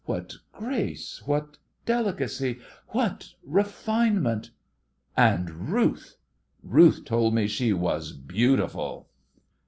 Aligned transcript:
What 0.05 0.33
grace 0.51 1.21
what 1.27 1.59
delicacy 1.85 2.57
what 2.87 3.33
refinement! 3.43 4.49
And 5.15 5.69
Ruth— 5.69 6.15
Ruth 6.63 7.05
told 7.05 7.35
me 7.35 7.45
she 7.45 7.71
was 7.71 8.11
beautiful! 8.11 9.09